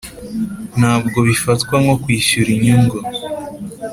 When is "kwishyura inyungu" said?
2.03-2.97